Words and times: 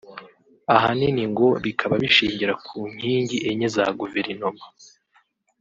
ahanini 0.75 1.23
ngo 1.31 1.47
bikaba 1.63 1.95
bishingira 2.03 2.53
ku 2.65 2.77
nkingi 2.93 3.37
enye 3.49 3.67
za 3.75 3.85
Guverenoma 3.99 4.63